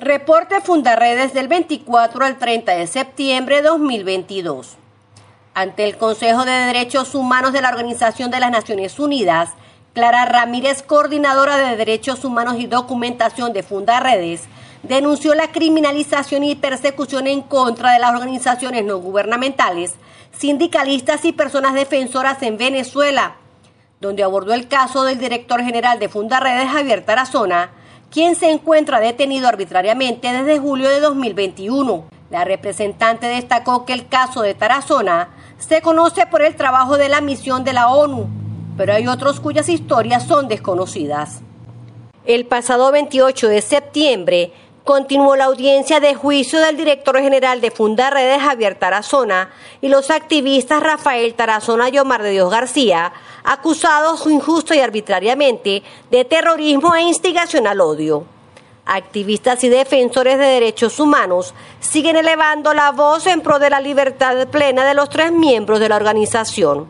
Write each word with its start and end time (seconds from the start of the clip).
Reporte 0.00 0.60
Fundarredes 0.60 1.34
del 1.34 1.48
24 1.48 2.24
al 2.24 2.38
30 2.38 2.70
de 2.70 2.86
septiembre 2.86 3.56
de 3.56 3.62
2022. 3.62 4.76
Ante 5.54 5.82
el 5.82 5.96
Consejo 5.96 6.44
de 6.44 6.52
Derechos 6.52 7.16
Humanos 7.16 7.52
de 7.52 7.60
la 7.60 7.70
Organización 7.70 8.30
de 8.30 8.38
las 8.38 8.52
Naciones 8.52 9.00
Unidas, 9.00 9.50
Clara 9.94 10.24
Ramírez, 10.24 10.84
coordinadora 10.84 11.56
de 11.56 11.76
Derechos 11.76 12.24
Humanos 12.24 12.60
y 12.60 12.68
Documentación 12.68 13.52
de 13.52 13.64
Fundarredes, 13.64 14.44
denunció 14.84 15.34
la 15.34 15.50
criminalización 15.50 16.44
y 16.44 16.54
persecución 16.54 17.26
en 17.26 17.42
contra 17.42 17.90
de 17.90 17.98
las 17.98 18.14
organizaciones 18.14 18.84
no 18.84 18.98
gubernamentales, 18.98 19.96
sindicalistas 20.30 21.24
y 21.24 21.32
personas 21.32 21.74
defensoras 21.74 22.40
en 22.44 22.56
Venezuela, 22.56 23.34
donde 24.00 24.22
abordó 24.22 24.54
el 24.54 24.68
caso 24.68 25.02
del 25.02 25.18
director 25.18 25.60
general 25.60 25.98
de 25.98 26.08
Fundarredes, 26.08 26.70
Javier 26.70 27.04
Tarazona, 27.04 27.72
quien 28.10 28.36
se 28.36 28.50
encuentra 28.50 29.00
detenido 29.00 29.48
arbitrariamente 29.48 30.32
desde 30.32 30.58
julio 30.58 30.88
de 30.88 31.00
2021. 31.00 32.04
La 32.30 32.44
representante 32.44 33.26
destacó 33.26 33.84
que 33.84 33.92
el 33.92 34.08
caso 34.08 34.42
de 34.42 34.54
Tarazona 34.54 35.30
se 35.58 35.82
conoce 35.82 36.26
por 36.26 36.42
el 36.42 36.56
trabajo 36.56 36.98
de 36.98 37.08
la 37.08 37.20
misión 37.20 37.64
de 37.64 37.72
la 37.72 37.88
ONU, 37.88 38.28
pero 38.76 38.92
hay 38.92 39.06
otros 39.08 39.40
cuyas 39.40 39.68
historias 39.68 40.26
son 40.26 40.48
desconocidas. 40.48 41.40
El 42.24 42.46
pasado 42.46 42.92
28 42.92 43.48
de 43.48 43.62
septiembre 43.62 44.52
continuó 44.88 45.36
la 45.36 45.44
audiencia 45.44 46.00
de 46.00 46.14
juicio 46.14 46.58
del 46.60 46.78
director 46.78 47.20
general 47.20 47.60
de 47.60 47.70
Fundarredes 47.70 48.40
Javier 48.40 48.74
Tarazona 48.74 49.50
y 49.82 49.88
los 49.88 50.10
activistas 50.10 50.82
Rafael 50.82 51.34
Tarazona 51.34 51.90
y 51.90 51.98
Omar 51.98 52.22
de 52.22 52.30
Dios 52.30 52.50
García, 52.50 53.12
acusados 53.44 54.26
injusto 54.26 54.72
y 54.72 54.78
arbitrariamente 54.78 55.82
de 56.10 56.24
terrorismo 56.24 56.94
e 56.94 57.02
instigación 57.02 57.66
al 57.66 57.82
odio. 57.82 58.24
Activistas 58.86 59.62
y 59.62 59.68
defensores 59.68 60.38
de 60.38 60.46
derechos 60.46 60.98
humanos 60.98 61.52
siguen 61.80 62.16
elevando 62.16 62.72
la 62.72 62.90
voz 62.90 63.26
en 63.26 63.42
pro 63.42 63.58
de 63.58 63.68
la 63.68 63.82
libertad 63.82 64.48
plena 64.48 64.86
de 64.86 64.94
los 64.94 65.10
tres 65.10 65.30
miembros 65.32 65.80
de 65.80 65.90
la 65.90 65.96
organización. 65.96 66.86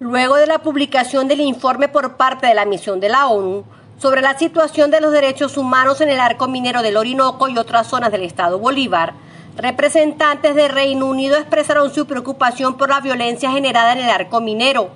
Luego 0.00 0.36
de 0.36 0.48
la 0.48 0.58
publicación 0.58 1.28
del 1.28 1.40
informe 1.40 1.88
por 1.88 2.18
parte 2.18 2.46
de 2.46 2.54
la 2.54 2.66
misión 2.66 3.00
de 3.00 3.08
la 3.08 3.28
ONU, 3.28 3.64
sobre 3.98 4.20
la 4.20 4.38
situación 4.38 4.90
de 4.90 5.00
los 5.00 5.12
derechos 5.12 5.56
humanos 5.56 6.00
en 6.00 6.10
el 6.10 6.20
arco 6.20 6.48
minero 6.48 6.82
del 6.82 6.98
Orinoco 6.98 7.48
y 7.48 7.56
otras 7.56 7.86
zonas 7.86 8.12
del 8.12 8.22
estado 8.22 8.58
Bolívar, 8.58 9.14
representantes 9.56 10.54
de 10.54 10.68
Reino 10.68 11.06
Unido 11.06 11.36
expresaron 11.36 11.92
su 11.92 12.06
preocupación 12.06 12.76
por 12.76 12.90
la 12.90 13.00
violencia 13.00 13.50
generada 13.50 13.92
en 13.92 14.00
el 14.00 14.10
arco 14.10 14.40
minero. 14.40 14.90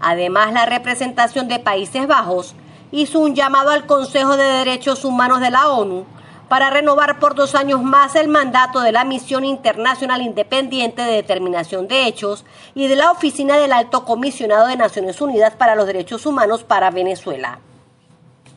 Además, 0.00 0.54
la 0.54 0.64
representación 0.64 1.48
de 1.48 1.58
Países 1.58 2.06
Bajos 2.06 2.54
hizo 2.92 3.18
un 3.18 3.34
llamado 3.34 3.70
al 3.70 3.84
Consejo 3.84 4.38
de 4.38 4.44
Derechos 4.44 5.04
Humanos 5.04 5.40
de 5.40 5.50
la 5.50 5.68
ONU 5.68 6.06
para 6.48 6.70
renovar 6.70 7.18
por 7.18 7.34
dos 7.34 7.54
años 7.54 7.82
más 7.82 8.16
el 8.16 8.26
mandato 8.26 8.80
de 8.80 8.90
la 8.90 9.04
Misión 9.04 9.44
Internacional 9.44 10.22
Independiente 10.22 11.02
de 11.02 11.12
Determinación 11.12 11.86
de 11.86 12.06
Hechos 12.06 12.46
y 12.74 12.88
de 12.88 12.96
la 12.96 13.12
Oficina 13.12 13.58
del 13.58 13.72
Alto 13.72 14.06
Comisionado 14.06 14.66
de 14.66 14.76
Naciones 14.76 15.20
Unidas 15.20 15.54
para 15.54 15.76
los 15.76 15.86
Derechos 15.86 16.24
Humanos 16.24 16.64
para 16.64 16.90
Venezuela. 16.90 17.60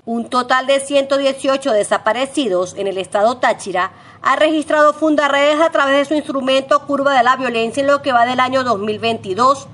Un 0.05 0.29
total 0.29 0.67
de 0.67 0.81
118 0.81 1.71
desaparecidos 1.71 2.75
en 2.77 2.87
el 2.87 2.97
estado 2.97 3.37
Táchira 3.37 3.93
ha 4.21 4.35
registrado 4.35 4.91
Fundarredes 4.91 5.61
a 5.61 5.69
través 5.69 5.95
de 5.95 6.03
su 6.03 6.13
instrumento 6.13 6.85
Curva 6.85 7.13
de 7.13 7.23
la 7.23 7.37
Violencia 7.37 7.79
en 7.79 7.87
lo 7.87 8.01
que 8.01 8.11
va 8.11 8.25
del 8.25 8.41
año 8.41 8.65
2022, 8.65 9.65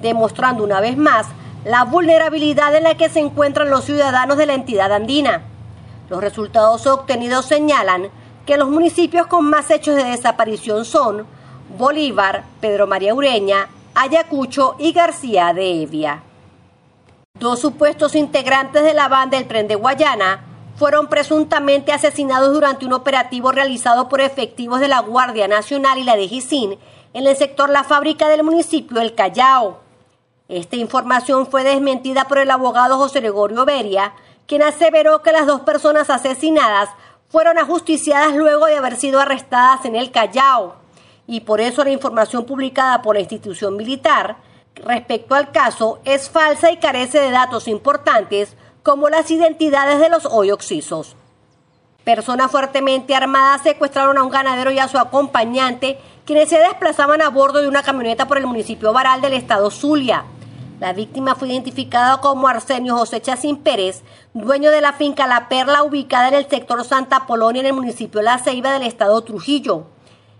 demostrando 0.00 0.64
una 0.64 0.80
vez 0.80 0.96
más 0.96 1.26
la 1.66 1.84
vulnerabilidad 1.84 2.74
en 2.74 2.84
la 2.84 2.96
que 2.96 3.10
se 3.10 3.20
encuentran 3.20 3.68
los 3.68 3.84
ciudadanos 3.84 4.38
de 4.38 4.46
la 4.46 4.54
entidad 4.54 4.94
andina. 4.94 5.42
Los 6.08 6.22
resultados 6.22 6.86
obtenidos 6.86 7.44
señalan 7.44 8.08
que 8.46 8.56
los 8.56 8.70
municipios 8.70 9.26
con 9.26 9.44
más 9.44 9.70
hechos 9.70 9.94
de 9.96 10.04
desaparición 10.04 10.86
son 10.86 11.26
Bolívar, 11.76 12.44
Pedro 12.62 12.86
María 12.86 13.12
Ureña, 13.12 13.68
Ayacucho 13.94 14.76
y 14.78 14.92
García 14.92 15.52
de 15.52 15.82
Evia. 15.82 16.22
Dos 17.38 17.60
supuestos 17.60 18.14
integrantes 18.14 18.82
de 18.82 18.94
la 18.94 19.08
banda 19.08 19.36
El 19.36 19.46
Tren 19.46 19.68
de 19.68 19.74
Guayana 19.74 20.42
fueron 20.76 21.08
presuntamente 21.08 21.92
asesinados 21.92 22.54
durante 22.54 22.86
un 22.86 22.94
operativo 22.94 23.52
realizado 23.52 24.08
por 24.08 24.22
efectivos 24.22 24.80
de 24.80 24.88
la 24.88 25.00
Guardia 25.00 25.46
Nacional 25.46 25.98
y 25.98 26.04
la 26.04 26.16
de 26.16 26.28
Gicín 26.28 26.78
en 27.12 27.26
el 27.26 27.36
sector 27.36 27.68
La 27.68 27.84
Fábrica 27.84 28.28
del 28.28 28.42
municipio 28.42 29.02
El 29.02 29.14
Callao. 29.14 29.80
Esta 30.48 30.76
información 30.76 31.46
fue 31.46 31.62
desmentida 31.62 32.26
por 32.26 32.38
el 32.38 32.50
abogado 32.50 32.96
José 32.96 33.20
Gregorio 33.20 33.66
Beria, 33.66 34.14
quien 34.46 34.62
aseveró 34.62 35.20
que 35.20 35.32
las 35.32 35.46
dos 35.46 35.60
personas 35.60 36.08
asesinadas 36.08 36.88
fueron 37.28 37.58
ajusticiadas 37.58 38.34
luego 38.34 38.64
de 38.64 38.76
haber 38.76 38.96
sido 38.96 39.20
arrestadas 39.20 39.84
en 39.84 39.94
el 39.94 40.10
Callao. 40.10 40.76
Y 41.26 41.40
por 41.40 41.60
eso 41.60 41.84
la 41.84 41.90
información 41.90 42.46
publicada 42.46 43.02
por 43.02 43.16
la 43.16 43.20
institución 43.20 43.76
militar 43.76 44.36
respecto 44.76 45.34
al 45.34 45.50
caso 45.50 46.00
es 46.04 46.28
falsa 46.30 46.70
y 46.70 46.76
carece 46.76 47.20
de 47.20 47.30
datos 47.30 47.68
importantes 47.68 48.56
como 48.82 49.08
las 49.08 49.30
identidades 49.30 49.98
de 49.98 50.08
los 50.08 50.26
hoy 50.26 50.50
oxisos. 50.50 51.16
Personas 52.04 52.52
fuertemente 52.52 53.16
armadas 53.16 53.62
secuestraron 53.62 54.16
a 54.16 54.22
un 54.22 54.30
ganadero 54.30 54.70
y 54.70 54.78
a 54.78 54.86
su 54.86 54.96
acompañante, 54.96 55.98
quienes 56.24 56.48
se 56.48 56.58
desplazaban 56.58 57.20
a 57.20 57.30
bordo 57.30 57.60
de 57.60 57.68
una 57.68 57.82
camioneta 57.82 58.28
por 58.28 58.38
el 58.38 58.46
municipio 58.46 58.92
Baral 58.92 59.20
del 59.20 59.32
estado 59.32 59.72
Zulia. 59.72 60.24
La 60.78 60.92
víctima 60.92 61.34
fue 61.34 61.48
identificada 61.48 62.20
como 62.20 62.46
Arsenio 62.46 62.96
José 62.96 63.20
Chacín 63.20 63.56
Pérez, 63.56 64.02
dueño 64.34 64.70
de 64.70 64.82
la 64.82 64.92
finca 64.92 65.26
La 65.26 65.48
Perla 65.48 65.82
ubicada 65.82 66.28
en 66.28 66.34
el 66.34 66.48
sector 66.48 66.84
Santa 66.84 67.26
Polonia 67.26 67.60
en 67.60 67.66
el 67.66 67.72
municipio 67.72 68.22
La 68.22 68.38
Ceiba 68.38 68.72
del 68.72 68.82
estado 68.82 69.20
Trujillo. 69.22 69.86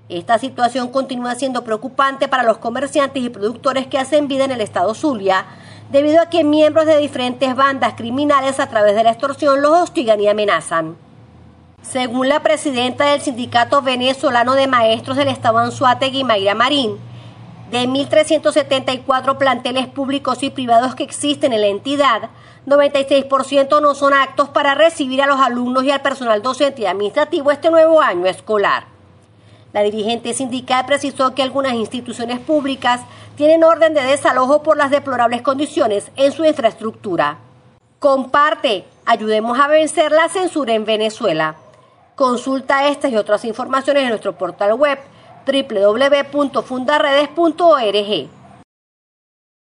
Esta 0.08 0.38
situación 0.38 0.92
continúa 0.92 1.34
siendo 1.34 1.64
preocupante 1.64 2.28
para 2.28 2.44
los 2.44 2.58
comerciantes 2.58 3.24
y 3.24 3.28
productores 3.28 3.88
que 3.88 3.98
hacen 3.98 4.28
vida 4.28 4.44
en 4.44 4.52
el 4.52 4.60
estado 4.60 4.94
Zulia, 4.94 5.46
debido 5.90 6.20
a 6.20 6.30
que 6.30 6.44
miembros 6.44 6.86
de 6.86 6.98
diferentes 6.98 7.56
bandas 7.56 7.94
criminales 7.94 8.60
a 8.60 8.68
través 8.68 8.94
de 8.94 9.02
la 9.02 9.10
extorsión 9.10 9.60
los 9.62 9.72
hostigan 9.72 10.20
y 10.20 10.28
amenazan. 10.28 10.96
Según 11.82 12.28
la 12.28 12.40
presidenta 12.40 13.06
del 13.06 13.20
Sindicato 13.20 13.82
Venezolano 13.82 14.54
de 14.54 14.68
Maestros 14.68 15.16
del 15.16 15.26
Estado 15.26 15.58
Anzuategui, 15.58 16.22
Mayra 16.22 16.54
Marín, 16.54 16.98
de 17.72 17.88
1.374 17.88 19.38
planteles 19.38 19.88
públicos 19.88 20.44
y 20.44 20.50
privados 20.50 20.94
que 20.94 21.02
existen 21.02 21.52
en 21.52 21.62
la 21.62 21.66
entidad, 21.66 22.30
96% 22.68 23.82
no 23.82 23.96
son 23.96 24.14
aptos 24.14 24.50
para 24.50 24.76
recibir 24.76 25.20
a 25.20 25.26
los 25.26 25.40
alumnos 25.40 25.82
y 25.82 25.90
al 25.90 26.02
personal 26.02 26.42
docente 26.42 26.82
y 26.82 26.86
administrativo 26.86 27.50
este 27.50 27.70
nuevo 27.70 28.00
año 28.00 28.26
escolar. 28.26 28.95
La 29.76 29.82
dirigente 29.82 30.32
sindical 30.32 30.86
precisó 30.86 31.34
que 31.34 31.42
algunas 31.42 31.74
instituciones 31.74 32.40
públicas 32.40 33.02
tienen 33.36 33.62
orden 33.62 33.92
de 33.92 34.02
desalojo 34.02 34.62
por 34.62 34.78
las 34.78 34.90
deplorables 34.90 35.42
condiciones 35.42 36.10
en 36.16 36.32
su 36.32 36.46
infraestructura. 36.46 37.36
Comparte, 37.98 38.86
ayudemos 39.04 39.60
a 39.60 39.68
vencer 39.68 40.12
la 40.12 40.30
censura 40.30 40.72
en 40.72 40.86
Venezuela. 40.86 41.56
Consulta 42.14 42.88
estas 42.88 43.12
y 43.12 43.18
otras 43.18 43.44
informaciones 43.44 44.04
en 44.04 44.08
nuestro 44.08 44.38
portal 44.38 44.72
web 44.72 44.98
www.fundaredes.org. 45.44 48.35